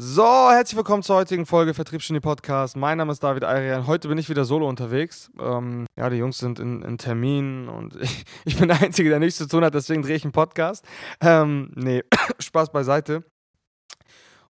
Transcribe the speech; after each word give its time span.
So, 0.00 0.22
herzlich 0.52 0.76
willkommen 0.76 1.02
zur 1.02 1.16
heutigen 1.16 1.44
Folge 1.44 1.74
Vertriebsgenie 1.74 2.20
Podcast. 2.20 2.76
Mein 2.76 2.98
Name 2.98 3.10
ist 3.10 3.20
David 3.20 3.42
Ayrian. 3.42 3.88
Heute 3.88 4.06
bin 4.06 4.16
ich 4.16 4.30
wieder 4.30 4.44
solo 4.44 4.68
unterwegs. 4.68 5.28
Ähm, 5.40 5.86
ja, 5.96 6.08
die 6.08 6.18
Jungs 6.18 6.38
sind 6.38 6.60
in, 6.60 6.82
in 6.82 6.98
Terminen 6.98 7.68
und 7.68 7.96
ich, 7.96 8.24
ich, 8.44 8.56
bin 8.56 8.68
der 8.68 8.80
Einzige, 8.80 9.08
der 9.08 9.18
nichts 9.18 9.38
zu 9.38 9.48
tun 9.48 9.64
hat, 9.64 9.74
deswegen 9.74 10.02
drehe 10.02 10.14
ich 10.14 10.22
einen 10.22 10.30
Podcast. 10.30 10.84
Ähm, 11.20 11.72
nee, 11.74 12.04
Spaß 12.38 12.70
beiseite. 12.70 13.24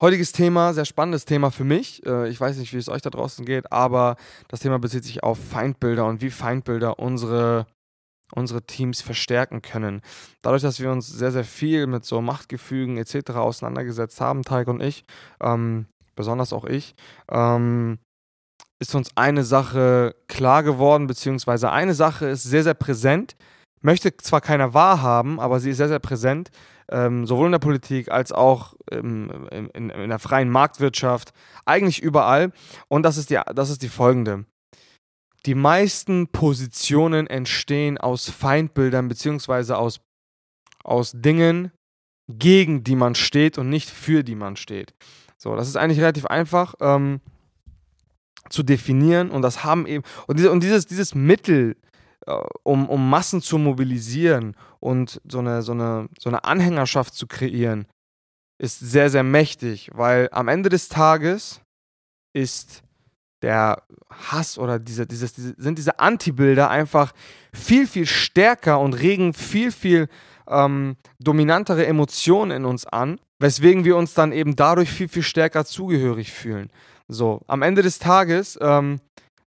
Heutiges 0.03 0.33
Thema, 0.33 0.75
sehr 0.75 0.85
spannendes 0.85 1.25
Thema 1.25 1.51
für 1.51 1.65
mich. 1.65 2.05
Äh, 2.05 2.29
ich 2.29 2.39
weiß 2.39 2.59
nicht, 2.59 2.75
wie 2.75 2.79
es 2.79 2.91
euch 2.91 3.01
da 3.01 3.09
draußen 3.09 3.47
geht, 3.47 3.73
aber 3.73 4.17
das 4.49 4.61
Thema 4.61 4.79
bezieht 4.79 5.05
sich 5.05 5.23
auf 5.23 5.39
Feindbilder 5.39 6.05
und 6.05 6.21
wie 6.21 6.29
Feindbilder 6.29 6.99
unsere 6.99 7.67
unsere 8.35 8.63
Teams 8.63 9.01
verstärken 9.01 9.63
können. 9.63 10.03
Dadurch, 10.43 10.63
dass 10.63 10.81
wir 10.81 10.91
uns 10.91 11.09
sehr, 11.09 11.33
sehr 11.33 11.45
viel 11.45 11.87
mit 11.87 12.05
so 12.05 12.21
Machtgefügen 12.21 12.99
etc. 12.99 13.31
auseinandergesetzt 13.31 14.21
haben, 14.21 14.43
Teig 14.43 14.69
und 14.69 14.83
ich, 14.83 15.05
ähm, 15.41 15.87
besonders 16.15 16.53
auch 16.53 16.65
ich, 16.65 16.95
ähm, 17.31 17.99
ist 18.81 18.95
uns 18.95 19.11
eine 19.17 19.45
Sache 19.45 20.15
klar 20.29 20.63
geworden, 20.63 21.07
beziehungsweise 21.07 21.71
eine 21.71 21.95
Sache 21.95 22.27
ist 22.27 22.45
sehr, 22.45 22.63
sehr 22.63 22.75
präsent, 22.75 23.37
möchte 23.81 24.17
zwar 24.17 24.41
keiner 24.41 24.75
wahrhaben, 24.75 25.41
aber 25.41 25.61
sie 25.61 25.71
ist 25.71 25.79
sehr, 25.79 25.89
sehr 25.89 25.99
präsent, 25.99 26.51
ähm, 26.91 27.27
sowohl 27.27 27.47
in 27.47 27.53
der 27.53 27.59
Politik 27.59 28.11
als 28.11 28.33
auch 28.33 28.75
in, 28.91 29.31
in, 29.51 29.91
in, 29.91 30.09
der 30.09 30.19
freien 30.19 30.49
Marktwirtschaft, 30.49 31.33
eigentlich 31.67 32.01
überall. 32.03 32.53
Und 32.89 33.03
das 33.03 33.17
ist 33.17 33.31
die, 33.31 33.41
das 33.55 33.71
ist 33.71 33.83
die 33.83 33.89
folgende 33.89 34.45
die 35.47 35.55
meisten 35.55 36.29
Positionen 36.29 37.27
entstehen 37.27 37.99
aus 37.99 38.29
Feindbildern 38.29 39.09
beziehungsweise 39.09 39.79
aus, 39.79 40.01
aus 40.85 41.13
Dingen, 41.15 41.73
gegen 42.29 42.85
die 42.85 42.97
man 42.97 43.15
steht 43.15 43.59
und 43.59 43.71
nicht 43.71 43.89
für 43.89 44.23
die 44.23 44.35
man 44.35 44.57
steht. 44.57 44.95
So, 45.39 45.57
das 45.57 45.69
ist 45.69 45.77
eigentlich 45.77 46.01
relativ 46.01 46.27
einfach 46.27 46.75
ähm, 46.81 47.21
zu 48.51 48.63
definieren 48.63 49.31
und 49.31 49.43
das 49.43 49.65
haben 49.65 49.87
eben, 49.87 50.05
und, 50.27 50.39
diese, 50.39 50.51
und 50.51 50.63
dieses, 50.63 50.87
dieses 50.87 51.15
Mittel, 51.15 51.77
äh, 52.27 52.33
um, 52.65 52.89
um 52.89 53.09
Massen 53.09 53.41
zu 53.41 53.57
mobilisieren 53.59 54.57
und 54.81 55.21
so 55.29 55.39
eine, 55.39 55.63
so, 55.63 55.73
eine, 55.73 56.09
so 56.19 56.29
eine 56.29 56.45
Anhängerschaft 56.45 57.15
zu 57.15 57.27
kreieren, 57.27 57.87
ist 58.61 58.81
sehr, 58.81 59.09
sehr 59.09 59.23
mächtig, 59.23 59.91
weil 59.95 60.29
am 60.33 60.49
Ende 60.49 60.69
des 60.69 60.89
Tages 60.89 61.61
ist 62.35 62.83
der 63.43 63.83
Hass 64.11 64.59
oder 64.59 64.79
diese, 64.79 65.07
dieses, 65.07 65.35
diese, 65.35 65.55
sind 65.57 65.79
diese 65.79 66.01
Anti-Bilder 66.01 66.71
einfach 66.71 67.13
viel, 67.53 67.87
viel 67.87 68.07
stärker 68.07 68.81
und 68.81 68.95
regen 68.95 69.33
viel, 69.33 69.73
viel 69.73 70.09
ähm, 70.49 70.97
dominantere 71.19 71.87
Emotionen 71.87 72.51
in 72.51 72.65
uns 72.65 72.87
an, 72.87 73.21
weswegen 73.39 73.85
wir 73.85 73.97
uns 73.97 74.15
dann 74.15 74.33
eben 74.33 74.57
dadurch 74.57 74.91
viel, 74.91 75.09
viel 75.09 75.23
stärker 75.23 75.65
zugehörig 75.65 76.33
fühlen. 76.33 76.71
So, 77.09 77.43
am 77.47 77.63
Ende 77.63 77.83
des 77.83 77.99
Tages 77.99 78.59
ähm, 78.61 79.01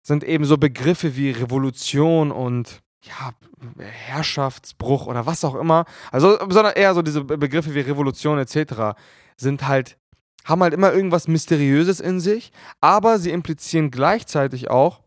sind 0.02 0.24
eben 0.24 0.46
so 0.46 0.58
Begriffe 0.58 1.16
wie 1.16 1.32
Revolution 1.32 2.32
und 2.32 2.82
ja, 3.02 3.32
Herrschaftsbruch 3.80 5.08
oder 5.08 5.26
was 5.26 5.44
auch 5.46 5.56
immer, 5.56 5.86
also 6.12 6.38
sondern 6.50 6.74
eher 6.74 6.94
so 6.94 7.02
diese 7.02 7.24
Begriffe 7.24 7.74
wie 7.74 7.80
Revolution 7.80 8.40
etc. 8.40 8.98
sind 9.38 9.68
halt 9.68 9.98
haben 10.46 10.64
halt 10.64 10.74
immer 10.74 10.94
irgendwas 10.94 11.28
Mysteriöses 11.28 12.00
in 12.00 12.20
sich, 12.20 12.52
aber 12.82 13.20
sie 13.20 13.32
implizieren 13.32 13.92
gleichzeitig 13.92 14.70
auch 14.70 15.02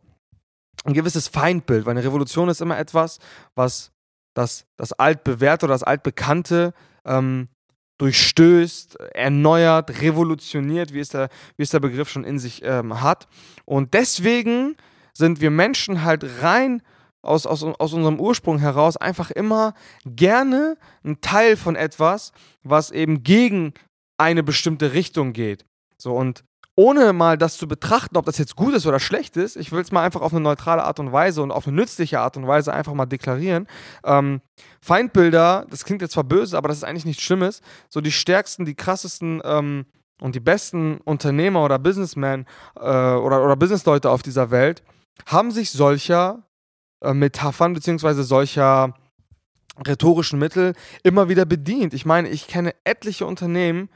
ein 0.85 0.95
gewisses 0.95 1.29
Feindbild, 1.29 1.87
weil 1.87 1.93
eine 1.93 2.05
Revolution 2.05 2.49
ist 2.49 2.61
immer 2.61 2.79
etwas, 2.79 3.19
was 3.55 3.93
das, 4.35 4.67
das 4.77 4.93
Altbewährte 4.93 5.67
oder 5.67 5.75
das 5.75 5.83
Altbekannte 5.83 6.75
ähm, 7.05 7.49
durchstößt, 7.99 8.99
erneuert, 9.15 10.01
revolutioniert, 10.01 10.93
wie 10.93 11.01
es 11.01 11.11
der, 11.11 11.29
wie 11.57 11.63
es 11.63 11.71
der 11.71 11.81
Begriff 11.81 12.09
schon 12.09 12.25
in 12.25 12.39
sich 12.39 12.63
ähm, 12.65 13.01
hat. 13.01 13.29
Und 13.65 13.95
deswegen 13.95 14.77
sind 15.13 15.41
wir 15.41 15.51
Menschen 15.51 16.03
halt 16.03 16.43
rein 16.43 16.83
aus, 17.21 17.47
aus, 17.47 17.63
aus 17.63 17.93
unserem 17.93 18.19
Ursprung 18.19 18.59
heraus 18.59 18.97
einfach 18.97 19.31
immer 19.31 19.75
gerne 20.05 20.77
ein 21.05 21.21
Teil 21.21 21.57
von 21.57 21.77
etwas, 21.77 22.33
was 22.65 22.91
eben 22.91 23.23
gegen 23.23 23.75
eine 24.19 24.43
bestimmte 24.43 24.93
Richtung 24.93 25.33
geht. 25.33 25.65
So 25.99 26.15
und 26.15 26.45
ohne 26.75 27.13
mal 27.13 27.37
das 27.37 27.59
zu 27.59 27.69
betrachten, 27.69 28.17
ob 28.17 28.25
das 28.25 28.39
jetzt 28.39 28.57
gut 28.57 28.75
ist 28.75 28.87
oder 28.87 28.99
schlecht 28.99 29.37
ist, 29.37 29.57
ich 29.57 29.73
will 29.73 29.81
es 29.81 29.93
mal 29.93 30.03
einfach 30.03 30.23
auf 30.23 30.33
eine 30.33 30.41
neutrale 30.41 30.85
Art 30.85 30.99
und 31.01 31.13
Weise 31.13 31.43
und 31.43 31.51
auf 31.51 31.67
eine 31.67 31.77
nützliche 31.77 32.21
Art 32.21 32.37
und 32.37 32.47
Weise 32.47 32.73
einfach 32.73 32.95
mal 32.95 33.05
deklarieren. 33.05 33.67
Ähm, 34.05 34.41
Feindbilder, 34.81 35.67
das 35.69 35.85
klingt 35.85 36.01
jetzt 36.01 36.13
zwar 36.13 36.25
böse, 36.25 36.57
aber 36.57 36.69
das 36.69 36.79
ist 36.79 36.85
eigentlich 36.85 37.05
nichts 37.05 37.23
Schlimmes. 37.23 37.61
So 37.91 38.01
die 38.01 38.13
stärksten, 38.13 38.65
die 38.65 38.75
krassesten 38.75 39.43
ähm, 39.45 39.85
und 40.21 40.35
die 40.35 40.41
besten 40.41 40.99
Unternehmer 41.05 41.63
oder 41.63 41.79
Businessmen 41.79 42.47
äh, 42.77 42.81
oder, 42.81 43.45
oder 43.45 43.57
Businessleute 43.57 44.09
auf 44.09 44.23
dieser 44.23 44.51
Welt 44.51 44.83
haben 45.27 45.51
sich 45.51 45.71
solcher 45.71 46.43
äh, 47.03 47.13
Metaphern 47.13 47.75
beziehungsweise 47.75 48.23
solcher 48.23 48.95
rhetorischen 49.87 50.39
Mittel 50.39 50.75
immer 51.03 51.29
wieder 51.29 51.45
bedient. 51.45 51.93
Ich 51.93 52.07
meine, 52.07 52.29
ich 52.29 52.47
kenne 52.47 52.75
etliche 52.85 53.27
Unternehmen, 53.27 53.89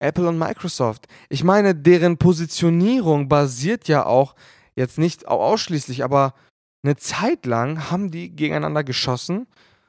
Apple 0.00 0.28
und 0.28 0.38
Microsoft. 0.38 1.06
Ich 1.28 1.44
meine, 1.44 1.74
deren 1.74 2.16
Positionierung 2.16 3.28
basiert 3.28 3.86
ja 3.86 4.06
auch 4.06 4.34
jetzt 4.74 4.98
nicht 4.98 5.28
ausschließlich, 5.28 6.02
aber 6.02 6.34
eine 6.82 6.96
Zeit 6.96 7.46
lang 7.46 7.90
haben 7.90 8.10
die 8.10 8.34
gegeneinander 8.34 8.82
geschossen, 8.82 9.46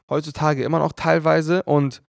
heutzutage 0.09 0.63
immer 0.63 0.79
noch 0.79 0.91
teilweise 0.91 1.63
und 1.63 2.03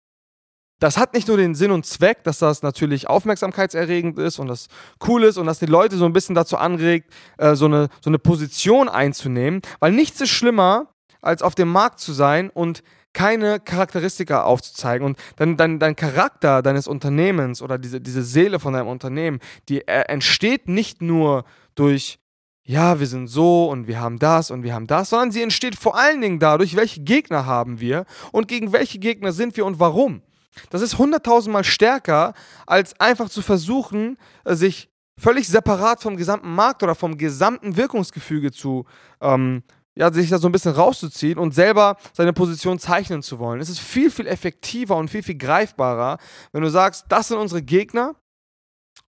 das 0.81 0.97
hat 0.97 1.15
nicht 1.15 1.29
nur 1.29 1.37
den 1.37 1.55
Sinn 1.55 1.71
und 1.71 1.87
Zweck, 1.87 2.25
dass 2.25 2.41
das 2.41 2.63
natürlich 2.63 3.09
aufmerksamkeitserregend 3.09 4.19
ist 4.19 4.41
und 4.41 4.49
das 4.49 4.67
cool 5.07 5.23
ist 5.23 5.39
und 5.39 5.47
dass 5.47 5.61
die 5.61 5.67
Leute 5.67 5.97
so 5.97 6.05
ein 6.05 6.13
bisschen 6.13 6.35
dazu 6.35 6.57
anregt, 6.57 7.13
äh, 7.39 7.55
so, 7.55 7.67
eine, 7.67 7.89
so 8.01 8.11
eine 8.11 8.19
Position 8.19 8.89
einzunehmen, 8.89 9.63
weil 9.79 9.93
nichts 9.93 10.21
ist 10.21 10.31
schlimmer, 10.31 10.89
als 11.21 11.43
auf 11.43 11.55
dem 11.55 11.69
Markt 11.69 12.01
zu 12.01 12.13
sein 12.13 12.51
und 12.51 12.83
keine 13.13 13.61
Charakteristika 13.61 14.43
aufzuzeigen. 14.43 15.07
Und 15.07 15.19
dein, 15.37 15.57
dein, 15.57 15.79
dein 15.79 15.97
Charakter 15.97 16.63
deines 16.63 16.87
Unternehmens 16.87 17.63
oder 17.63 17.79
diese, 17.79 18.01
diese 18.01 18.23
Seele 18.23 18.59
von 18.59 18.73
deinem 18.73 18.89
Unternehmen, 18.89 19.41
die 19.69 19.87
äh, 19.87 20.03
entsteht 20.09 20.69
nicht 20.69 21.03
nur 21.03 21.45
durch, 21.75 22.19
ja, 22.65 23.01
wir 23.01 23.07
sind 23.07 23.27
so 23.27 23.69
und 23.69 23.87
wir 23.87 24.01
haben 24.01 24.19
das 24.19 24.51
und 24.51 24.63
wir 24.63 24.75
haben 24.75 24.87
das, 24.87 25.11
sondern 25.11 25.33
sie 25.33 25.43
entsteht 25.43 25.77
vor 25.77 25.99
allen 25.99 26.21
Dingen 26.21 26.39
dadurch, 26.39 26.77
welche 26.77 27.01
Gegner 27.01 27.47
haben 27.47 27.81
wir 27.81 28.05
und 28.31 28.49
gegen 28.49 28.73
welche 28.73 28.99
Gegner 28.99 29.33
sind 29.33 29.57
wir 29.57 29.67
und 29.67 29.81
warum. 29.81 30.23
Das 30.71 30.83
ist 30.83 30.99
hunderttausendmal 30.99 31.65
stärker, 31.65 32.35
als 32.67 32.99
einfach 33.01 33.29
zu 33.31 33.43
versuchen, 33.43 34.19
äh, 34.45 34.55
sich 34.55 34.91
völlig 35.19 35.49
separat 35.49 36.03
vom 36.03 36.17
gesamten 36.17 36.55
Markt 36.55 36.83
oder 36.83 36.95
vom 36.95 37.17
gesamten 37.19 37.77
Wirkungsgefüge 37.77 38.51
zu 38.51 38.87
ähm, 39.21 39.63
ja, 39.95 40.13
sich 40.13 40.31
da 40.31 40.39
so 40.39 40.49
ein 40.49 40.53
bisschen 40.53 40.73
rauszuziehen 40.73 41.39
und 41.39 41.55
selber 41.55 41.97
seine 42.13 42.33
Position 42.33 42.79
zeichnen 42.79 43.23
zu 43.23 43.39
wollen. 43.39 43.61
Es 43.61 43.69
ist 43.69 43.81
viel, 43.81 44.11
viel 44.11 44.27
effektiver 44.27 44.97
und 44.97 45.09
viel, 45.09 45.23
viel 45.23 45.37
greifbarer, 45.37 46.19
wenn 46.53 46.63
du 46.63 46.71
sagst, 46.71 47.07
das 47.09 47.29
sind 47.29 47.39
unsere 47.39 47.63
Gegner 47.63 48.15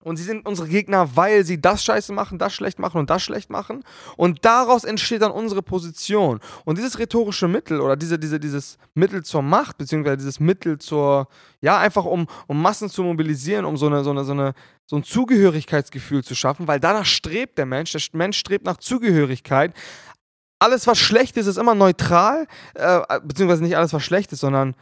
und 0.01 0.15
sie 0.15 0.23
sind 0.23 0.45
unsere 0.47 0.69
Gegner, 0.69 1.17
weil 1.17 1.43
sie 1.43 1.59
das 1.59 1.83
scheiße 1.83 2.13
machen, 2.13 2.39
das 2.39 2.53
schlecht 2.53 2.79
machen 2.79 2.99
und 2.99 3.09
das 3.09 3.21
schlecht 3.21 3.49
machen. 3.49 3.83
Und 4.15 4.45
daraus 4.45 4.85
entsteht 4.85 5.21
dann 5.21 5.31
unsere 5.31 5.61
Position. 5.61 6.39
Und 6.63 6.77
dieses 6.77 6.99
rhetorische 6.99 7.49
Mittel 7.49 7.81
oder 7.81 7.97
diese, 7.97 8.17
diese, 8.17 8.39
dieses 8.39 8.77
Mittel 8.93 9.23
zur 9.23 9.41
Macht, 9.41 9.77
beziehungsweise 9.77 10.15
dieses 10.15 10.39
Mittel 10.39 10.79
zur, 10.79 11.27
ja, 11.59 11.77
einfach 11.79 12.05
um, 12.05 12.27
um 12.47 12.61
Massen 12.61 12.89
zu 12.89 13.03
mobilisieren, 13.03 13.65
um 13.65 13.75
so 13.75 13.87
eine, 13.87 14.05
so 14.05 14.11
eine, 14.11 14.23
so 14.23 14.31
eine, 14.31 14.53
so 14.85 14.95
ein 14.95 15.03
Zugehörigkeitsgefühl 15.03 16.23
zu 16.23 16.33
schaffen, 16.33 16.69
weil 16.69 16.79
danach 16.79 17.05
strebt 17.05 17.57
der 17.57 17.65
Mensch. 17.65 17.91
Der 17.91 18.01
Mensch 18.13 18.37
strebt 18.37 18.65
nach 18.65 18.77
Zugehörigkeit 18.77 19.73
alles, 20.59 20.87
was 20.87 20.99
schlecht 20.99 21.37
ist, 21.37 21.47
ist 21.47 21.57
immer 21.57 21.75
neutral, 21.75 22.47
äh, 22.75 22.99
beziehungsweise 23.23 23.63
nicht 23.63 23.77
alles, 23.77 23.93
was 23.93 24.03
schlecht 24.03 24.31
ist, 24.33 24.41
sondern 24.41 24.75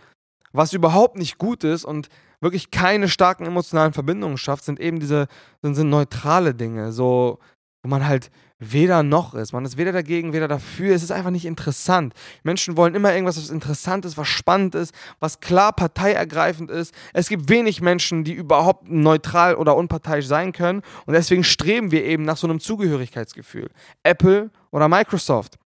was 0.52 0.74
überhaupt 0.74 1.18
nicht 1.18 1.38
gut 1.38 1.64
ist 1.64 1.86
und 1.86 2.10
wirklich 2.42 2.72
keine 2.72 3.10
starken 3.10 3.46
emotionalen 3.46 3.94
Verbindungen 3.94 4.38
schafft, 4.38 4.64
sind 4.64 4.80
eben 4.80 5.00
diese, 5.00 5.28
sind, 5.62 5.76
sind 5.76 5.90
neutrale 5.90 6.54
Dinge, 6.54 6.92
so, 6.92 7.40
wo 7.84 7.90
man 7.90 8.08
halt 8.08 8.32
weder 8.60 9.04
noch 9.04 9.36
ist. 9.36 9.54
Man 9.54 9.66
ist 9.66 9.78
weder 9.78 9.92
dagegen, 9.92 10.34
weder 10.34 10.48
dafür. 10.48 10.96
Es 10.96 11.04
ist 11.04 11.12
einfach 11.12 11.30
nicht 11.30 11.46
interessant. 11.46 12.14
Menschen 12.44 12.76
wollen 12.76 12.96
immer 12.96 13.14
irgendwas, 13.14 13.38
was 13.38 13.50
interessant 13.50 14.04
ist, 14.06 14.18
was 14.18 14.28
spannend 14.28 14.74
ist, 14.74 14.94
was 15.20 15.40
klar 15.40 15.74
parteiergreifend 15.74 16.72
ist. 16.72 16.94
Es 17.14 17.30
gibt 17.30 17.50
wenig 17.50 17.82
Menschen, 17.82 18.24
die 18.24 18.34
überhaupt 18.34 18.90
neutral 18.90 19.56
oder 19.56 19.76
unparteiisch 19.76 20.26
sein 20.26 20.54
können. 20.54 20.82
Und 21.06 21.14
deswegen 21.14 21.44
streben 21.44 21.92
wir 21.92 22.04
eben 22.04 22.24
nach 22.24 22.38
so 22.38 22.48
einem 22.48 22.60
Zugehörigkeitsgefühl. 22.60 23.70
Apple 24.04 24.50
oder 24.72 24.88
Microsoft. 24.88 25.58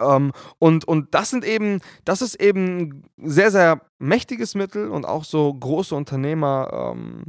Ähm, 0.00 0.32
und, 0.58 0.86
und 0.86 1.14
das 1.14 1.30
sind 1.30 1.44
eben, 1.44 1.80
das 2.04 2.22
ist 2.22 2.36
eben 2.36 3.04
ein 3.18 3.30
sehr, 3.30 3.50
sehr 3.50 3.80
mächtiges 3.98 4.54
Mittel 4.54 4.88
und 4.88 5.04
auch 5.04 5.24
so 5.24 5.52
große 5.52 5.94
Unternehmer, 5.94 6.92
ähm, 6.94 7.24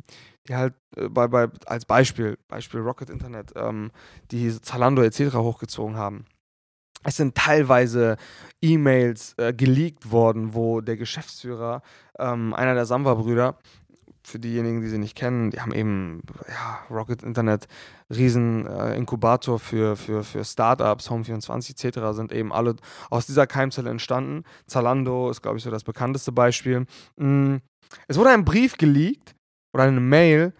die 0.48 0.56
halt 0.56 0.74
äh, 0.96 1.10
bei, 1.10 1.28
bei, 1.28 1.48
als 1.66 1.86
Beispiel, 1.86 2.38
Beispiel 2.48 2.80
Rocket 2.80 3.10
Internet, 3.10 3.54
ähm, 3.56 3.92
die 4.32 4.50
Zalando 4.62 5.02
etc. 5.02 5.36
hochgezogen 5.36 5.98
haben. 5.98 6.26
Es 7.04 7.18
sind 7.18 7.36
teilweise 7.36 8.18
E-Mails 8.62 9.36
äh, 9.38 9.54
geleakt 9.54 10.12
worden, 10.12 10.56
wo 10.56 10.82
der 10.82 10.98
Geschäftsführer, 10.98 11.84
ähm, 12.18 12.54
einer 12.56 12.74
der 12.74 12.88
Samba-Brüder, 12.88 13.60
für 14.26 14.40
diejenigen, 14.40 14.82
die 14.82 14.88
sie 14.88 14.98
nicht 14.98 15.16
kennen, 15.16 15.52
die 15.52 15.62
haben 15.62 15.74
eben 15.74 16.22
ja, 16.48 16.80
Rocket 16.90 17.24
Internet, 17.24 17.68
riesen 18.10 18.66
äh, 18.66 18.96
Inkubator 18.96 19.60
für, 19.60 19.96
für, 19.96 20.24
für 20.24 20.44
Startups, 20.44 21.10
Home24 21.10 21.72
etc. 21.72 22.16
sind 22.16 22.32
eben 22.32 22.52
alle 22.52 22.76
aus 23.10 23.28
dieser 23.28 23.48
Keimzelle 23.48 23.90
entstanden. 23.90 24.44
Zalando 24.68 25.30
ist, 25.30 25.42
glaube 25.42 25.58
ich, 25.58 25.64
so 25.64 25.72
das 25.72 25.84
bekannteste 25.84 26.32
Beispiel. 26.32 26.86
Mm. 27.18 27.58
Es 28.08 28.18
wurde 28.18 28.32
ein 28.32 28.46
Brief 28.46 28.78
geleakt 28.78 29.36
oder 29.74 29.84
eine 29.84 30.00
Mail, 30.00 30.54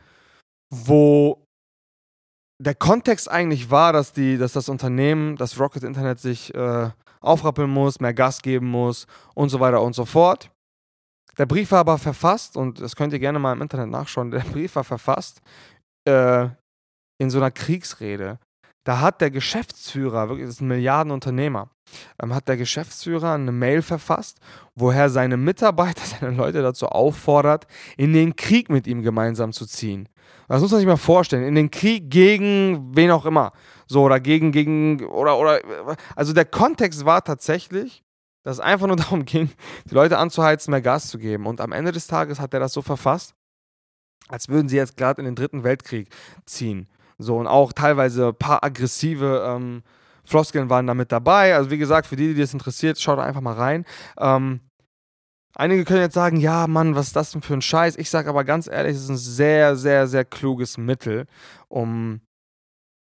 wo 0.70 1.46
der 2.60 2.76
Kontext 2.76 3.30
eigentlich 3.30 3.70
war, 3.72 3.94
dass, 3.94 4.14
die, 4.14 4.38
dass 4.38 4.54
das 4.54 4.70
Unternehmen, 4.70 5.36
das 5.36 5.60
Rocket 5.60 5.84
Internet 5.84 6.20
sich 6.20 6.54
äh, 6.54 6.90
aufrappeln 7.20 7.70
muss, 7.70 8.00
mehr 8.00 8.14
Gas 8.14 8.42
geben 8.42 8.68
muss 8.68 9.08
und 9.34 9.50
so 9.50 9.60
weiter 9.60 9.82
und 9.82 9.94
so 9.94 10.06
fort. 10.06 10.52
Der 11.38 11.46
Brief 11.46 11.72
war 11.72 11.80
aber 11.80 11.98
verfasst, 11.98 12.56
und 12.56 12.80
das 12.82 12.96
könnt 12.96 13.14
ihr 13.14 13.20
gerne 13.20 13.40
mal 13.40 13.54
im 13.54 13.62
Internet 13.62 13.90
nachschauen, 13.90 14.32
der 14.32 14.40
Brief 14.40 14.76
war 14.76 14.84
verfasst 14.84 15.42
äh, 16.08 16.48
in 17.18 17.30
so 17.30 17.38
einer 17.40 17.52
Kriegsrede. 17.52 18.40
Da 18.86 19.00
hat 19.00 19.20
der 19.20 19.32
Geschäftsführer, 19.32 20.30
wirklich, 20.30 20.46
das 20.46 20.56
ist 20.56 20.62
ein 20.62 20.68
Milliardenunternehmer, 20.68 21.70
ähm, 22.22 22.34
hat 22.34 22.48
der 22.48 22.56
Geschäftsführer 22.56 23.34
eine 23.34 23.52
Mail 23.52 23.82
verfasst, 23.82 24.40
woher 24.76 25.10
seine 25.10 25.38
Mitarbeiter, 25.38 26.02
seine 26.20 26.36
Leute 26.36 26.62
dazu 26.62 26.88
auffordert, 26.88 27.68
in 27.98 28.14
den 28.14 28.36
Krieg 28.36 28.70
mit 28.70 28.88
ihm 28.88 29.02
gemeinsam 29.02 29.52
zu 29.52 29.66
ziehen. 29.66 30.08
Das 30.48 30.62
muss 30.62 30.72
man 30.72 30.80
sich 30.80 30.88
mal 30.88 30.98
vorstellen. 30.98 31.44
In 31.44 31.56
den 31.56 31.72
Krieg 31.72 32.12
gegen 32.12 32.96
wen 32.96 33.10
auch 33.10 33.26
immer. 33.26 33.52
So, 33.88 34.04
oder 34.04 34.20
gegen, 34.20 34.52
gegen, 34.52 35.04
oder, 35.06 35.40
oder, 35.40 35.60
also 36.16 36.34
der 36.34 36.46
Kontext 36.46 37.06
war 37.06 37.24
tatsächlich, 37.24 38.04
dass 38.46 38.58
es 38.58 38.62
einfach 38.62 38.88
nur 38.88 38.96
darum 38.96 39.26
ging, 39.26 39.50
die 39.90 39.94
Leute 39.94 40.18
anzuheizen, 40.18 40.72
mehr 40.72 40.82
Gas 40.82 41.10
zu 41.10 41.18
geben. 41.18 41.48
Und 41.48 41.60
am 41.60 41.74
Ende 41.74 41.92
des 41.92 42.08
Tages 42.08 42.40
hat 42.40 42.54
er 42.54 42.62
das 42.62 42.72
so 42.72 42.82
verfasst, 42.82 43.34
als 44.30 44.48
würden 44.48 44.70
sie 44.70 44.78
jetzt 44.78 44.96
gerade 44.96 45.20
in 45.20 45.26
den 45.26 45.36
dritten 45.36 45.64
Weltkrieg 45.66 46.08
ziehen. 46.46 46.88
So, 47.18 47.38
und 47.38 47.48
auch 47.48 47.74
teilweise 47.74 48.28
ein 48.28 48.36
paar 48.36 48.64
aggressive 48.64 49.44
ähm, 49.48 49.84
Floskeln 50.24 50.70
waren 50.70 50.88
damit 50.88 51.12
dabei. 51.12 51.56
Also, 51.56 51.72
wie 51.72 51.78
gesagt, 51.78 52.08
für 52.08 52.16
die, 52.16 52.34
die 52.34 52.42
das 52.42 52.54
interessiert, 52.54 53.00
schaut 53.00 53.20
einfach 53.20 53.42
mal 53.42 53.54
rein. 53.54 53.86
Ähm, 54.18 54.60
einige 55.56 55.86
können 55.86 56.02
jetzt 56.02 56.14
sagen, 56.14 56.38
ja, 56.38 56.68
Mann, 56.68 56.96
was 56.96 57.08
ist 57.08 57.16
das 57.16 57.32
denn 57.32 57.42
für 57.42 57.54
ein 57.54 57.62
Scheiß? 57.62 57.98
Ich 57.98 58.10
sage 58.10 58.30
aber 58.30 58.44
ganz 58.44 58.68
ehrlich, 58.68 58.96
es 58.96 59.04
ist 59.04 59.10
ein 59.10 59.18
sehr, 59.18 59.76
sehr, 59.76 60.08
sehr 60.08 60.26
kluges 60.26 60.78
Mittel, 60.78 61.26
um 61.68 62.22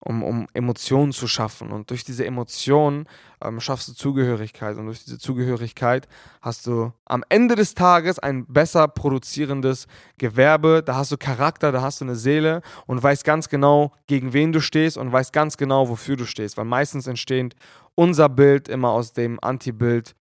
um, 0.04 0.22
um 0.22 0.46
Emotionen 0.52 1.12
zu 1.12 1.28
schaffen. 1.28 1.70
Und 1.70 1.90
durch 1.90 2.04
diese 2.04 2.26
Emotionen 2.26 3.06
ähm, 3.42 3.60
schaffst 3.60 3.88
du 3.88 3.92
Zugehörigkeit. 3.92 4.76
Und 4.76 4.86
durch 4.86 5.04
diese 5.04 5.18
Zugehörigkeit 5.18 6.08
hast 6.40 6.66
du 6.66 6.92
am 7.04 7.24
Ende 7.28 7.54
des 7.54 7.74
Tages 7.74 8.18
ein 8.18 8.46
besser 8.46 8.88
produzierendes 8.88 9.86
Gewerbe. 10.18 10.82
Da 10.84 10.96
hast 10.96 11.12
du 11.12 11.16
Charakter, 11.16 11.70
da 11.70 11.82
hast 11.82 12.00
du 12.00 12.04
eine 12.04 12.16
Seele 12.16 12.62
und 12.86 13.02
weißt 13.02 13.24
ganz 13.24 13.48
genau, 13.48 13.92
gegen 14.08 14.32
wen 14.32 14.52
du 14.52 14.60
stehst 14.60 14.96
und 14.96 15.12
weißt 15.12 15.32
ganz 15.32 15.56
genau, 15.56 15.88
wofür 15.88 16.16
du 16.16 16.26
stehst. 16.26 16.56
Weil 16.56 16.64
meistens 16.64 17.06
entsteht 17.06 17.54
unser 17.94 18.28
Bild 18.28 18.68
immer 18.68 18.90
aus 18.90 19.12
dem 19.12 19.38
Antibild, 19.40 20.16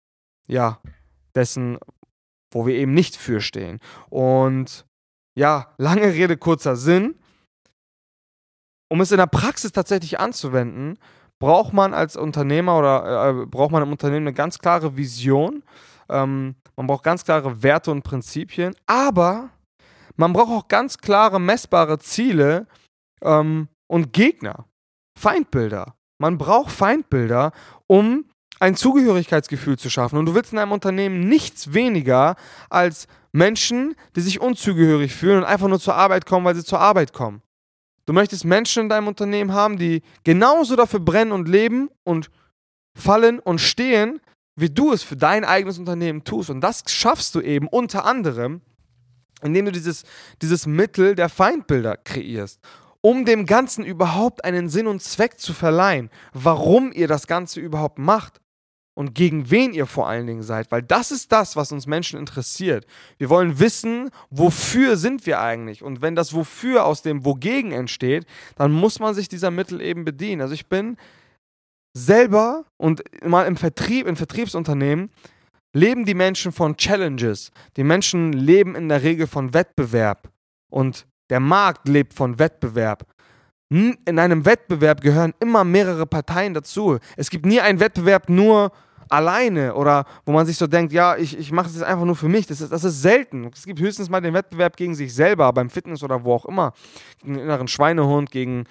ja, 0.48 0.80
dessen, 1.34 1.80
wo 2.52 2.68
wir 2.68 2.76
eben 2.76 2.94
nicht 2.94 3.16
für 3.16 3.42
stehen. 3.42 3.80
Und 4.10 4.86
ja, 5.34 5.74
lange 5.78 6.14
Rede, 6.14 6.38
kurzer 6.38 6.76
Sinn 6.76 7.16
um 8.92 9.00
es 9.00 9.12
in 9.12 9.20
der 9.20 9.26
Praxis 9.26 9.72
tatsächlich 9.72 10.20
anzuwenden, 10.20 11.00
braucht 11.40 11.72
man 11.72 11.94
als 11.94 12.18
Unternehmer 12.18 12.78
oder 12.78 13.30
äh, 13.30 13.46
braucht 13.46 13.72
man 13.72 13.82
im 13.82 13.92
Unternehmen 13.94 14.28
eine 14.28 14.34
ganz 14.34 14.60
klare 14.60 14.98
Vision. 14.98 15.64
Ähm, 16.10 16.56
man 16.76 16.88
braucht 16.88 17.06
ganz 17.06 17.24
klare 17.24 17.64
Werte 17.64 17.90
und 17.90 18.02
Prinzipien, 18.02 18.76
aber 18.88 19.50
man 20.18 20.34
braucht 20.34 20.52
auch 20.52 20.68
ganz 20.68 20.98
klare, 20.98 21.40
messbare 21.40 22.00
Ziele 22.00 22.68
ähm, 23.22 23.70
und 23.88 24.12
Gegner, 24.12 24.66
Feindbilder. 25.18 25.96
Man 26.20 26.38
braucht 26.38 26.74
Feindbilder, 26.74 27.54
um 27.88 28.26
ein 28.60 28.76
Zugehörigkeitsgefühl 28.76 29.80
zu 29.80 29.90
schaffen. 29.90 30.20
Und 30.20 30.26
du 30.26 30.36
willst 30.36 30.52
in 30.52 30.60
einem 30.60 30.74
Unternehmen 30.74 31.30
nichts 31.30 31.74
weniger 31.74 32.36
als 32.70 33.08
Menschen, 33.32 33.96
die 34.18 34.22
sich 34.22 34.42
unzugehörig 34.42 35.16
fühlen 35.16 35.38
und 35.38 35.46
einfach 35.46 35.70
nur 35.70 35.80
zur 35.80 35.96
Arbeit 35.96 36.26
kommen, 36.26 36.46
weil 36.46 36.56
sie 36.56 36.66
zur 36.66 36.82
Arbeit 36.82 37.14
kommen. 37.14 37.42
Du 38.06 38.14
möchtest 38.14 38.46
Menschen 38.46 38.84
in 38.84 38.90
deinem 38.90 39.08
Unternehmen 39.08 39.54
haben, 39.54 39.78
die 39.78 40.02
genauso 40.24 40.76
dafür 40.76 41.00
brennen 41.00 41.32
und 41.32 41.48
leben 41.48 41.90
und 42.04 42.30
fallen 42.94 43.40
und 43.40 43.60
stehen, 43.60 44.20
wie 44.56 44.70
du 44.70 44.92
es 44.92 45.04
für 45.04 45.16
dein 45.16 45.46
eigenes 45.46 45.80
Unternehmen 45.80 46.24
tust. 46.24 46.50
Und 46.50 46.62
das 46.62 46.84
schaffst 46.88 47.36
du 47.36 47.42
eben 47.42 47.68
unter 47.68 48.06
anderem, 48.06 48.62
indem 49.42 49.66
du 49.66 49.72
dieses, 49.72 50.04
dieses 50.42 50.66
Mittel 50.66 51.16
der 51.16 51.30
Feindbilder 51.30 51.98
kreierst, 51.98 52.60
um 53.02 53.26
dem 53.26 53.46
Ganzen 53.46 53.84
überhaupt 53.84 54.46
einen 54.46 54.70
Sinn 54.70 54.88
und 54.88 55.02
Zweck 55.02 55.40
zu 55.40 55.54
verleihen, 55.54 56.10
warum 56.34 56.92
ihr 56.92 57.08
das 57.08 57.28
Ganze 57.28 57.60
überhaupt 57.60 57.98
macht 57.98 58.40
und 58.94 59.16
gegen 59.16 59.50
wen 59.50 59.74
ihr 59.74 59.86
vor 59.86 60.08
allen 60.08 60.28
Dingen 60.28 60.44
seid, 60.44 60.72
weil 60.72 60.84
das 60.84 61.12
ist 61.12 61.32
das, 61.32 61.56
was 61.56 61.72
uns 61.72 61.88
Menschen 61.88 62.20
interessiert. 62.20 62.86
Wir 63.18 63.30
wollen 63.30 63.60
wissen, 63.60 64.10
wofür 64.30 64.98
sind 64.98 65.26
wir 65.26 65.40
eigentlich 65.40 65.84
und 65.84 66.02
wenn 66.02 66.16
das 66.16 66.34
wofür 66.34 66.86
aus 66.86 67.02
dem 67.02 67.26
wogegen 67.26 67.72
entsteht, 67.72 68.26
dann 68.56 68.72
muss 68.72 69.00
man 69.00 69.14
sich 69.14 69.30
dieser 69.30 69.52
Mittel 69.52 69.82
eben 69.82 70.04
bedienen. 70.04 70.42
Also 70.42 70.54
ich 70.54 70.68
bin 70.68 70.98
selber 71.94 72.66
und 72.78 73.04
mal 73.24 73.48
im 73.48 73.58
Vertrieb, 73.58 74.08
in 74.08 74.16
Vertriebsunternehmen 74.16 75.12
leben 75.74 76.06
die 76.06 76.14
Menschen 76.14 76.52
von 76.52 76.76
Challenges. 76.76 77.52
Die 77.78 77.84
Menschen 77.84 78.34
leben 78.34 78.76
in 78.76 78.90
der 78.90 79.04
Regel 79.04 79.28
von 79.28 79.54
Wettbewerb 79.54 80.30
und 80.70 81.06
der 81.30 81.40
Markt 81.40 81.88
lebt 81.88 82.14
von 82.14 82.40
Wettbewerb. 82.40 83.06
In 83.72 84.20
einem 84.20 84.44
Wettbewerb 84.44 85.00
gehören 85.00 85.34
immer 85.40 85.64
mehrere 85.64 86.06
Parteien 86.06 86.54
dazu. 86.54 86.98
Es 87.16 87.30
gibt 87.30 87.46
nie 87.46 87.62
einen 87.62 87.80
Wettbewerb 87.80 88.28
nur 88.28 88.74
alleine 89.08 89.76
oder 89.76 90.04
wo 90.26 90.34
man 90.34 90.46
sich 90.46 90.58
so 90.58 90.68
denkt, 90.68 90.92
ja, 90.92 91.16
ich, 91.16 91.40
ich 91.40 91.54
mache 91.54 91.68
das 91.68 91.76
jetzt 91.76 91.86
einfach 91.86 92.04
nur 92.04 92.18
für 92.18 92.28
mich. 92.28 92.46
Das 92.48 92.60
ist, 92.60 92.74
das 92.74 92.84
ist 92.84 93.02
selten. 93.02 93.50
Es 93.54 93.66
gibt 93.66 93.80
höchstens 93.80 94.10
mal 94.10 94.20
den 94.20 94.34
Wettbewerb 94.34 94.76
gegen 94.76 94.94
sich 94.94 95.16
selber, 95.16 95.54
beim 95.54 95.70
Fitness 95.70 96.04
oder 96.04 96.26
wo 96.26 96.34
auch 96.34 96.44
immer. 96.44 96.74
Gegen 97.20 97.36
den 97.36 97.44
inneren 97.44 97.70
Schweinehund, 97.70 98.30
gegen 98.30 98.66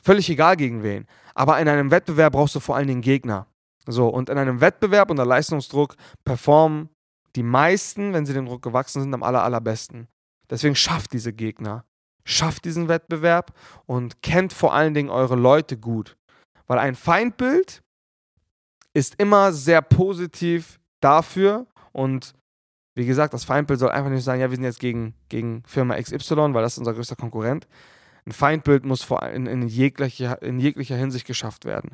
völlig 0.00 0.30
egal 0.30 0.56
gegen 0.56 0.82
wen. 0.82 1.04
Aber 1.34 1.60
in 1.60 1.68
einem 1.68 1.90
Wettbewerb 1.90 2.32
brauchst 2.32 2.54
du 2.54 2.60
vor 2.60 2.74
allen 2.74 2.88
Dingen 2.88 3.02
Gegner. 3.02 3.48
So, 3.86 4.08
und 4.08 4.30
in 4.30 4.38
einem 4.38 4.62
Wettbewerb 4.62 5.10
unter 5.10 5.26
Leistungsdruck 5.26 5.94
performen 6.24 6.88
die 7.36 7.42
meisten, 7.42 8.14
wenn 8.14 8.24
sie 8.24 8.32
dem 8.32 8.46
Druck 8.46 8.62
gewachsen 8.62 9.02
sind, 9.02 9.12
am 9.12 9.22
aller, 9.22 9.42
allerbesten. 9.42 10.08
Deswegen 10.48 10.74
schafft 10.74 11.12
diese 11.12 11.34
Gegner 11.34 11.84
schafft 12.28 12.64
diesen 12.66 12.88
Wettbewerb 12.88 13.54
und 13.86 14.22
kennt 14.22 14.52
vor 14.52 14.74
allen 14.74 14.92
Dingen 14.92 15.08
eure 15.08 15.34
Leute 15.34 15.78
gut. 15.78 16.16
Weil 16.66 16.78
ein 16.78 16.94
Feindbild 16.94 17.82
ist 18.92 19.14
immer 19.18 19.52
sehr 19.52 19.80
positiv 19.80 20.78
dafür 21.00 21.66
und 21.92 22.34
wie 22.94 23.06
gesagt, 23.06 23.32
das 23.32 23.44
Feindbild 23.44 23.78
soll 23.78 23.90
einfach 23.90 24.10
nicht 24.10 24.24
sagen, 24.24 24.40
ja, 24.40 24.50
wir 24.50 24.56
sind 24.56 24.64
jetzt 24.64 24.80
gegen, 24.80 25.14
gegen 25.28 25.62
Firma 25.66 25.94
XY, 26.00 26.52
weil 26.52 26.62
das 26.62 26.72
ist 26.72 26.78
unser 26.78 26.94
größter 26.94 27.16
Konkurrent. 27.16 27.66
Ein 28.26 28.32
Feindbild 28.32 28.84
muss 28.84 29.02
vor, 29.02 29.22
in, 29.22 29.46
in, 29.46 29.68
jeglicher, 29.68 30.42
in 30.42 30.58
jeglicher 30.58 30.96
Hinsicht 30.96 31.26
geschafft 31.26 31.64
werden. 31.64 31.92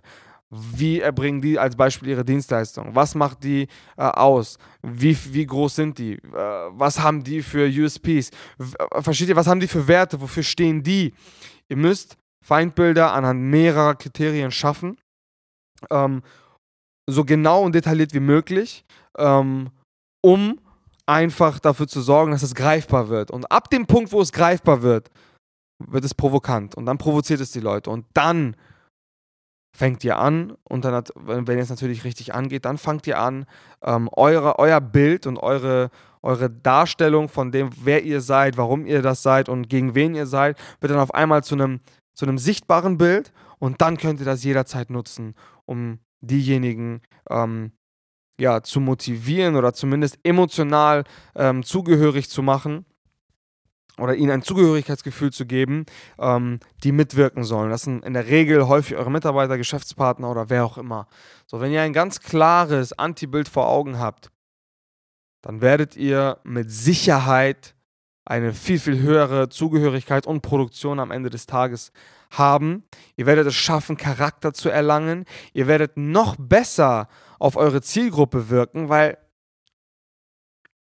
Wie 0.50 1.00
erbringen 1.00 1.40
die 1.40 1.58
als 1.58 1.74
Beispiel 1.74 2.10
ihre 2.10 2.24
Dienstleistung? 2.24 2.94
Was 2.94 3.14
macht 3.14 3.42
die 3.42 3.66
äh, 3.96 4.02
aus? 4.02 4.58
Wie, 4.82 5.16
wie 5.32 5.46
groß 5.46 5.74
sind 5.74 5.98
die? 5.98 6.14
Äh, 6.14 6.20
was 6.70 7.00
haben 7.00 7.24
die 7.24 7.42
für 7.42 7.66
USPs? 7.66 8.30
Äh, 8.58 9.02
versteht 9.02 9.28
ihr, 9.28 9.36
was 9.36 9.46
haben 9.46 9.60
die 9.60 9.66
für 9.66 9.88
Werte? 9.88 10.20
Wofür 10.20 10.42
stehen 10.42 10.82
die? 10.82 11.12
Ihr 11.68 11.76
müsst 11.76 12.16
Feindbilder 12.44 13.12
anhand 13.12 13.40
mehrerer 13.40 13.94
Kriterien 13.94 14.50
schaffen, 14.50 14.98
ähm, 15.90 16.22
so 17.08 17.24
genau 17.24 17.62
und 17.62 17.74
detailliert 17.74 18.12
wie 18.12 18.20
möglich, 18.20 18.84
ähm, 19.18 19.70
um 20.22 20.60
einfach 21.06 21.58
dafür 21.58 21.88
zu 21.88 22.00
sorgen, 22.00 22.32
dass 22.32 22.42
es 22.42 22.54
greifbar 22.54 23.08
wird. 23.08 23.30
Und 23.30 23.50
ab 23.50 23.70
dem 23.70 23.86
Punkt, 23.86 24.12
wo 24.12 24.20
es 24.20 24.32
greifbar 24.32 24.82
wird, 24.82 25.10
wird 25.78 26.04
es 26.04 26.14
provokant. 26.14 26.74
Und 26.76 26.86
dann 26.86 26.98
provoziert 26.98 27.40
es 27.40 27.50
die 27.50 27.60
Leute. 27.60 27.90
Und 27.90 28.06
dann 28.14 28.56
fängt 29.75 30.04
ihr 30.04 30.19
an 30.19 30.54
und 30.62 30.85
dann, 30.85 31.04
wenn 31.16 31.59
es 31.59 31.69
natürlich 31.69 32.04
richtig 32.04 32.33
angeht, 32.33 32.64
dann 32.64 32.78
fangt 32.78 33.07
ihr 33.09 33.19
an, 33.19 33.45
ähm, 33.83 34.09
eure, 34.12 34.59
euer 34.61 34.81
Bild 34.81 35.26
und 35.26 35.37
eure, 35.37 35.90
eure 36.23 36.49
Darstellung 36.49 37.28
von 37.28 37.50
dem, 37.50 37.71
wer 37.83 38.04
ihr 38.04 38.21
seid, 38.21 38.57
warum 38.57 38.87
ihr 38.87 39.02
das 39.02 39.23
seid 39.23 39.49
und 39.49 39.69
gegen 39.69 39.97
wen 39.97 40.14
ihr 40.14 40.26
seid, 40.26 40.57
wird 40.81 40.93
dann 40.93 41.00
auf 41.00 41.12
einmal 41.12 41.43
zu 41.43 41.57
einem, 41.57 41.81
zu 42.14 42.25
einem 42.25 42.38
sichtbaren 42.38 42.99
Bild 42.99 43.33
und 43.59 43.81
dann 43.83 43.97
könnt 43.97 44.21
ihr 44.21 44.26
das 44.26 44.45
jederzeit 44.45 44.90
nutzen, 44.90 45.35
um 45.66 45.99
diejenigen 46.21 47.02
ähm, 47.28 47.73
ja, 48.38 48.62
zu 48.62 48.81
motivieren 48.81 49.57
oder 49.57 49.73
zumindest 49.73 50.19
emotional 50.23 51.02
ähm, 51.35 51.64
zugehörig 51.64 52.31
zu 52.31 52.43
machen 52.43 52.87
oder 53.98 54.14
ihnen 54.14 54.30
ein 54.30 54.42
Zugehörigkeitsgefühl 54.42 55.32
zu 55.32 55.46
geben, 55.46 55.86
ähm, 56.18 56.60
die 56.82 56.92
mitwirken 56.92 57.44
sollen. 57.44 57.70
Das 57.70 57.82
sind 57.82 58.04
in 58.04 58.14
der 58.14 58.26
Regel 58.26 58.66
häufig 58.66 58.96
eure 58.96 59.10
Mitarbeiter, 59.10 59.56
Geschäftspartner 59.56 60.30
oder 60.30 60.50
wer 60.50 60.64
auch 60.64 60.78
immer. 60.78 61.06
So, 61.46 61.60
wenn 61.60 61.72
ihr 61.72 61.82
ein 61.82 61.92
ganz 61.92 62.20
klares 62.20 62.92
Antibild 62.92 63.48
vor 63.48 63.68
Augen 63.68 63.98
habt, 63.98 64.30
dann 65.42 65.60
werdet 65.60 65.96
ihr 65.96 66.38
mit 66.42 66.70
Sicherheit 66.70 67.74
eine 68.24 68.54
viel, 68.54 68.78
viel 68.78 68.98
höhere 69.00 69.50
Zugehörigkeit 69.50 70.26
und 70.26 70.40
Produktion 70.40 70.98
am 70.98 71.10
Ende 71.10 71.28
des 71.28 71.46
Tages 71.46 71.92
haben. 72.30 72.84
Ihr 73.16 73.26
werdet 73.26 73.46
es 73.46 73.54
schaffen, 73.54 73.96
Charakter 73.96 74.54
zu 74.54 74.70
erlangen. 74.70 75.24
Ihr 75.52 75.66
werdet 75.66 75.96
noch 75.96 76.36
besser 76.38 77.08
auf 77.38 77.56
eure 77.56 77.82
Zielgruppe 77.82 78.48
wirken, 78.48 78.88
weil 78.88 79.18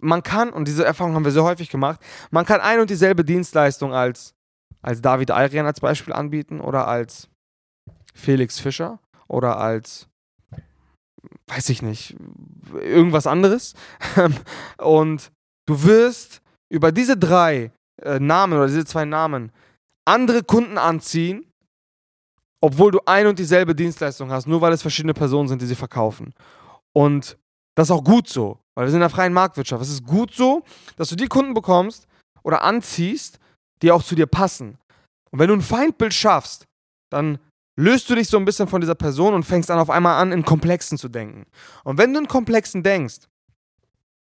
man 0.03 0.23
kann, 0.23 0.51
und 0.51 0.69
diese 0.69 0.85
Erfahrung 0.85 1.15
haben 1.15 1.25
wir 1.25 1.33
sehr 1.33 1.45
häufig 1.45 1.71
gemacht, 1.71 2.01
man 2.31 2.45
kann 2.45 2.61
ein 2.61 2.81
und 2.81 2.91
dieselbe 2.91 3.25
Dienstleistung 3.25 3.95
als, 3.95 4.35
als 4.83 5.01
David 5.01 5.31
Ayrian 5.31 5.67
als 5.67 5.81
Beispiel 5.81 6.13
anbieten 6.13 6.61
oder 6.61 6.89
als 6.89 7.29
Felix 8.15 8.59
Fischer 8.59 8.99
oder 9.29 9.59
als, 9.59 10.09
weiß 11.47 11.69
ich 11.71 11.83
nicht, 11.83 12.17
irgendwas 12.75 13.27
anderes. 13.27 13.75
und 14.79 15.31
du 15.67 15.85
wirst 15.85 16.43
über 16.69 16.91
diese 16.93 17.17
drei 17.17 17.71
äh, 18.03 18.19
Namen 18.19 18.55
oder 18.55 18.67
diese 18.67 18.85
zwei 18.85 19.05
Namen 19.05 19.53
andere 20.05 20.43
Kunden 20.43 20.79
anziehen, 20.79 21.47
obwohl 22.61 22.91
du 22.91 23.01
ein 23.07 23.27
und 23.27 23.39
dieselbe 23.39 23.75
Dienstleistung 23.75 24.31
hast, 24.31 24.47
nur 24.47 24.61
weil 24.61 24.73
es 24.73 24.83
verschiedene 24.83 25.15
Personen 25.15 25.49
sind, 25.49 25.63
die 25.63 25.67
sie 25.67 25.75
verkaufen. 25.75 26.35
Und 26.93 27.39
das 27.75 27.89
ist 27.89 27.93
auch 27.93 28.05
gut 28.05 28.29
so, 28.29 28.59
weil 28.75 28.87
wir 28.87 28.91
sind 28.91 28.99
in 28.99 29.09
der 29.09 29.11
freien 29.11 29.33
Marktwirtschaft. 29.33 29.83
Es 29.83 29.91
ist 29.91 30.05
gut 30.05 30.35
so, 30.35 30.63
dass 30.97 31.09
du 31.09 31.17
die 31.17 31.27
Kunden 31.27 31.55
bekommst 31.55 32.07
oder 32.43 32.63
anziehst, 32.63 33.39
die 33.83 33.91
auch 33.91 34.03
zu 34.03 34.15
dir 34.15 34.27
passen. 34.27 34.79
Und 35.31 35.39
wenn 35.39 35.49
du 35.49 35.55
ein 35.55 35.63
Feindbild 35.63 36.15
schaffst, 36.15 36.67
dann 37.11 37.39
löst 37.77 38.09
du 38.11 38.15
dich 38.15 38.29
so 38.29 38.37
ein 38.37 38.45
bisschen 38.45 38.69
von 38.69 38.81
dieser 38.81 38.95
Person 38.95 39.35
und 39.35 39.45
fängst 39.45 39.71
dann 39.71 39.79
auf 39.79 39.91
einmal 39.91 40.21
an, 40.21 40.33
in 40.33 40.45
Komplexen 40.45 40.99
zu 40.99 41.09
denken. 41.09 41.47
Und 41.85 41.99
wenn 41.99 42.13
du 42.13 42.21
in 42.21 42.29
Komplexen 42.29 42.83
denkst, 42.83 43.29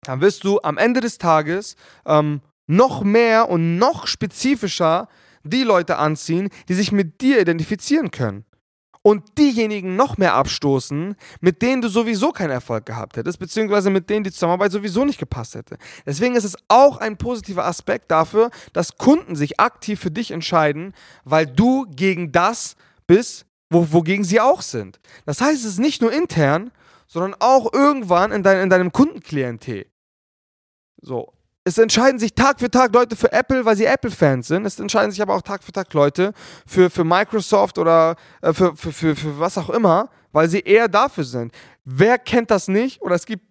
dann 0.02 0.22
wirst 0.22 0.44
du 0.44 0.60
am 0.62 0.78
Ende 0.78 1.02
des 1.02 1.18
Tages 1.18 1.76
ähm, 2.06 2.42
noch 2.68 3.04
mehr 3.04 3.50
und 3.50 3.78
noch 3.78 4.08
spezifischer 4.08 5.08
die 5.44 5.64
Leute 5.64 5.98
anziehen, 5.98 6.50
die 6.68 6.74
sich 6.74 6.92
mit 6.92 7.22
dir 7.22 7.42
identifizieren 7.42 8.12
können. 8.12 8.46
Und 9.02 9.38
diejenigen 9.38 9.96
noch 9.96 10.18
mehr 10.18 10.34
abstoßen, 10.34 11.16
mit 11.40 11.62
denen 11.62 11.82
du 11.82 11.88
sowieso 11.88 12.32
keinen 12.32 12.50
Erfolg 12.50 12.86
gehabt 12.86 13.16
hättest, 13.16 13.40
beziehungsweise 13.40 13.90
mit 13.90 14.10
denen 14.10 14.26
die 14.26 14.32
Zusammenarbeit 14.32 14.74
sowieso 14.74 15.06
nicht 15.06 15.20
gepasst 15.20 15.56
hätte. 15.56 15.78
Deswegen 16.06 16.36
ist 16.36 16.44
es 16.44 16.58
auch 16.68 16.98
ein 16.98 17.16
positiver 17.16 17.66
Aspekt 17.66 18.12
dafür, 18.12 18.52
dass 18.74 18.98
Kunden 18.98 19.38
sich 19.38 19.60
aktiv 19.60 20.02
für 20.02 20.12
dich 20.12 20.32
entscheiden, 20.32 20.94
weil 21.24 21.48
du 21.48 21.86
gegen 21.90 22.34
das 22.34 22.76
bist, 23.08 23.46
wo, 23.70 23.94
wogegen 23.94 24.26
sie 24.26 24.42
auch 24.42 24.62
sind. 24.62 25.00
Das 25.26 25.40
heißt, 25.40 25.64
es 25.64 25.72
ist 25.72 25.80
nicht 25.80 26.02
nur 26.02 26.12
intern, 26.12 26.72
sondern 27.08 27.36
auch 27.40 27.72
irgendwann 27.74 28.32
in, 28.32 28.44
dein, 28.44 28.64
in 28.64 28.70
deinem 28.70 28.92
Kundenklientel. 28.92 29.86
So, 31.02 31.34
es 31.70 31.78
entscheiden 31.78 32.20
sich 32.20 32.34
Tag 32.34 32.60
für 32.60 32.72
Tag 32.72 32.94
Leute 32.96 33.16
für 33.16 33.32
Apple, 33.32 33.64
weil 33.64 33.78
sie 33.78 33.86
Apple-Fans 33.86 34.48
sind. 34.48 34.66
Es 34.66 34.80
entscheiden 34.80 35.12
sich 35.12 35.22
aber 35.22 35.36
auch 35.36 35.44
Tag 35.44 35.64
für 35.64 35.72
Tag 35.72 35.94
Leute 35.94 36.34
für, 36.66 36.90
für 36.90 37.04
Microsoft 37.04 37.78
oder 37.78 38.16
äh, 38.42 38.54
für, 38.54 38.76
für, 38.76 38.92
für, 38.92 39.16
für 39.16 39.40
was 39.40 39.56
auch 39.56 39.70
immer, 39.70 40.10
weil 40.32 40.50
sie 40.50 40.62
eher 40.62 40.88
dafür 40.88 41.24
sind. 41.24 41.54
Wer 41.86 42.18
kennt 42.18 42.50
das 42.50 42.70
nicht? 42.70 43.04
Oder 43.04 43.14
es 43.14 43.28
gibt, 43.28 43.44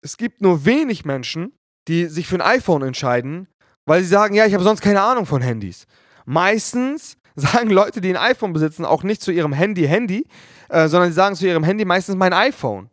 es 0.00 0.16
gibt 0.16 0.40
nur 0.40 0.64
wenig 0.64 1.04
Menschen, 1.04 1.52
die 1.86 2.06
sich 2.06 2.26
für 2.26 2.34
ein 2.34 2.40
iPhone 2.40 2.82
entscheiden, 2.82 3.46
weil 3.86 4.02
sie 4.02 4.08
sagen, 4.08 4.34
ja, 4.34 4.44
ich 4.44 4.54
habe 4.54 4.64
sonst 4.64 4.80
keine 4.80 5.02
Ahnung 5.02 5.24
von 5.24 5.40
Handys. 5.40 5.86
Meistens 6.24 7.16
sagen 7.36 7.70
Leute, 7.70 8.00
die 8.00 8.10
ein 8.10 8.16
iPhone 8.16 8.52
besitzen, 8.52 8.84
auch 8.84 9.04
nicht 9.04 9.22
zu 9.22 9.30
ihrem 9.30 9.52
Handy 9.52 9.86
Handy, 9.86 10.26
äh, 10.68 10.88
sondern 10.88 11.10
sie 11.10 11.14
sagen 11.14 11.36
zu 11.36 11.46
ihrem 11.46 11.62
Handy 11.62 11.84
meistens 11.84 12.16
mein 12.16 12.32
iPhone. 12.32 12.90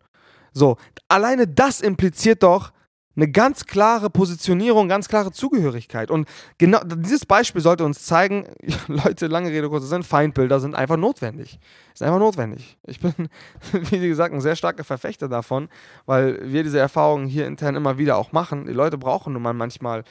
So, 0.53 0.77
alleine 1.07 1.47
das 1.47 1.81
impliziert 1.81 2.43
doch, 2.43 2.71
eine 3.15 3.29
ganz 3.29 3.65
klare 3.65 4.09
Positionierung, 4.09 4.87
ganz 4.87 5.09
klare 5.09 5.31
Zugehörigkeit. 5.31 6.09
Und 6.09 6.27
genau 6.57 6.79
dieses 6.83 7.25
Beispiel 7.25 7.61
sollte 7.61 7.83
uns 7.83 8.05
zeigen, 8.05 8.45
Leute, 8.87 9.27
lange 9.27 9.49
Rede, 9.49 9.69
kurzer 9.69 9.87
Sinn, 9.87 10.03
Feindbilder 10.03 10.59
sind 10.59 10.75
einfach 10.75 10.97
notwendig. 10.97 11.59
Ist 11.93 12.03
einfach 12.03 12.19
notwendig. 12.19 12.77
Ich 12.87 12.99
bin, 12.99 13.13
wie 13.71 14.07
gesagt, 14.07 14.33
ein 14.33 14.41
sehr 14.41 14.55
starker 14.55 14.83
Verfechter 14.83 15.27
davon, 15.27 15.69
weil 16.05 16.39
wir 16.51 16.63
diese 16.63 16.79
Erfahrungen 16.79 17.27
hier 17.27 17.45
intern 17.45 17.75
immer 17.75 17.97
wieder 17.97 18.17
auch 18.17 18.31
machen. 18.31 18.65
Die 18.65 18.73
Leute 18.73 18.97
brauchen 18.97 19.33
nun 19.33 19.41
mal 19.41 19.53
manchmal 19.53 20.03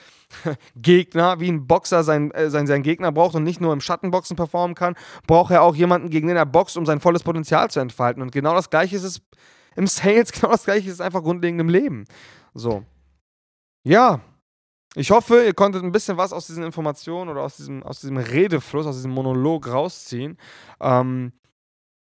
Gegner, 0.77 1.41
wie 1.41 1.51
ein 1.51 1.67
Boxer 1.67 2.05
sein, 2.05 2.31
äh, 2.33 2.51
sein, 2.51 2.67
sein 2.67 2.83
Gegner 2.83 3.13
braucht 3.13 3.35
und 3.35 3.45
nicht 3.45 3.61
nur 3.61 3.73
im 3.73 3.81
Schattenboxen 3.81 4.37
performen 4.37 4.75
kann, 4.75 4.95
braucht 5.27 5.53
er 5.53 5.63
auch 5.63 5.75
jemanden, 5.75 6.11
gegen 6.11 6.29
den 6.29 6.37
er 6.37 6.47
boxt, 6.47 6.77
um 6.77 6.85
sein 6.85 7.01
volles 7.01 7.23
Potenzial 7.23 7.71
zu 7.71 7.81
entfalten. 7.81 8.23
Und 8.23 8.33
genau 8.33 8.55
das 8.55 8.71
Gleiche 8.71 8.97
ist 8.97 9.05
es 9.05 9.23
im 9.77 9.87
Sales, 9.87 10.33
genau 10.33 10.51
das 10.51 10.65
Gleiche 10.65 10.89
ist 10.89 10.95
es 10.95 11.01
einfach 11.01 11.23
grundlegend 11.23 11.61
im 11.61 11.69
Leben. 11.69 12.05
So. 12.55 12.85
Ja, 13.85 14.21
ich 14.95 15.11
hoffe, 15.11 15.45
ihr 15.45 15.55
konntet 15.55 15.83
ein 15.83 15.93
bisschen 15.93 16.17
was 16.17 16.33
aus 16.33 16.47
diesen 16.47 16.65
Informationen 16.65 17.31
oder 17.31 17.43
aus 17.43 17.57
diesem, 17.57 17.83
aus 17.83 18.01
diesem 18.01 18.17
Redefluss, 18.17 18.87
aus 18.87 18.97
diesem 18.97 19.13
Monolog 19.13 19.69
rausziehen. 19.69 20.39
Ähm, 20.81 21.33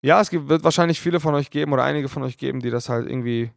ja, 0.04 0.20
es 0.20 0.30
gibt, 0.30 0.48
wird 0.48 0.64
wahrscheinlich 0.64 1.00
viele 1.00 1.20
von 1.20 1.34
euch 1.34 1.50
geben 1.50 1.72
oder 1.72 1.84
einige 1.84 2.08
von 2.08 2.22
euch 2.22 2.38
geben, 2.38 2.60
die 2.60 2.70
das 2.70 2.88
halt 2.88 3.08
irgendwie 3.08 3.52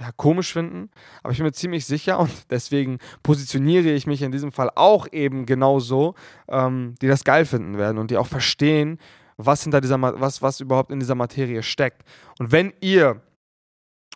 ja, 0.00 0.10
komisch 0.16 0.52
finden. 0.52 0.90
Aber 1.22 1.32
ich 1.32 1.38
bin 1.38 1.46
mir 1.46 1.52
ziemlich 1.52 1.86
sicher 1.86 2.18
und 2.18 2.30
deswegen 2.50 2.98
positioniere 3.22 3.90
ich 3.90 4.06
mich 4.06 4.22
in 4.22 4.32
diesem 4.32 4.52
Fall 4.52 4.70
auch 4.74 5.06
eben 5.12 5.46
genauso, 5.46 6.14
ähm, 6.48 6.94
die 7.00 7.08
das 7.08 7.24
geil 7.24 7.44
finden 7.44 7.78
werden 7.78 7.98
und 7.98 8.10
die 8.10 8.16
auch 8.16 8.26
verstehen, 8.26 8.98
was 9.36 9.62
hinter 9.62 9.80
dieser, 9.80 10.00
was, 10.00 10.42
was 10.42 10.60
überhaupt 10.60 10.90
in 10.90 10.98
dieser 10.98 11.14
Materie 11.14 11.62
steckt. 11.62 12.02
Und 12.38 12.52
wenn 12.52 12.72
ihr 12.80 13.20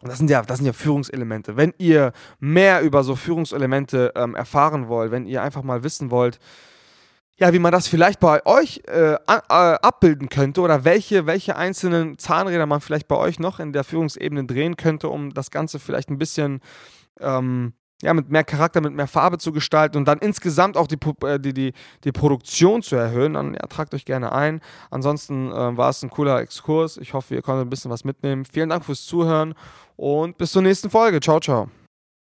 das 0.09 0.19
sind 0.19 0.31
ja, 0.31 0.43
das 0.43 0.59
sind 0.59 0.67
ja 0.67 0.73
Führungselemente. 0.73 1.57
Wenn 1.57 1.75
ihr 1.79 2.13
mehr 2.39 2.81
über 2.81 3.05
so 3.05 3.17
Führungselemente 3.17 4.13
ähm, 4.17 4.35
erfahren 4.35 4.89
wollt, 4.89 5.11
wenn 5.11 5.27
ihr 5.27 5.43
einfach 5.43 5.63
mal 5.63 5.83
wissen 5.83 6.11
wollt, 6.11 6.39
ja, 7.37 7.55
wie 7.55 7.59
man 7.59 7.73
das 7.73 7.89
vielleicht 7.89 8.21
bei 8.21 8.45
euch 8.45 8.83
äh, 8.87 9.15
äh, 9.15 9.19
abbilden 9.27 10.29
könnte 10.29 10.61
oder 10.61 10.85
welche, 10.85 11.25
welche 11.27 11.57
einzelnen 11.57 12.19
Zahnräder 12.19 12.67
man 12.67 12.83
vielleicht 12.83 13.09
bei 13.09 13.17
euch 13.17 13.39
noch 13.39 13.61
in 13.61 13.73
der 13.73 13.83
Führungsebene 13.83 14.45
drehen 14.45 14.77
könnte, 14.77 15.09
um 15.09 15.33
das 15.33 15.51
Ganze 15.51 15.79
vielleicht 15.79 16.11
ein 16.11 16.19
bisschen 16.19 16.61
ähm, 17.19 17.73
ja, 18.03 18.15
mit 18.15 18.31
mehr 18.31 18.45
Charakter, 18.45 18.81
mit 18.81 18.95
mehr 18.95 19.07
Farbe 19.07 19.39
zu 19.39 19.53
gestalten 19.53 19.99
und 19.99 20.07
dann 20.07 20.19
insgesamt 20.19 20.77
auch 20.77 20.87
die, 20.87 20.99
äh, 21.25 21.39
die, 21.39 21.53
die, 21.53 21.73
die 22.05 22.13
Produktion 22.13 22.83
zu 22.83 22.97
erhöhen, 22.97 23.35
dann 23.35 23.55
ja, 23.55 23.67
tragt 23.67 23.95
euch 23.95 24.05
gerne 24.05 24.33
ein. 24.33 24.61
Ansonsten 24.91 25.51
äh, 25.51 25.77
war 25.77 25.91
es 25.91 26.03
ein 26.03 26.11
cooler 26.11 26.41
Exkurs. 26.41 26.97
Ich 26.97 27.15
hoffe, 27.15 27.35
ihr 27.35 27.43
konntet 27.43 27.67
ein 27.67 27.71
bisschen 27.71 27.91
was 27.91 28.05
mitnehmen. 28.05 28.45
Vielen 28.45 28.71
Dank 28.71 28.85
fürs 28.85 29.05
Zuhören 29.05 29.55
und 29.97 30.39
bis 30.39 30.53
zur 30.53 30.63
nächsten 30.63 30.91
Folge. 30.91 31.21
Ciao, 31.21 31.41
ciao. 31.41 31.69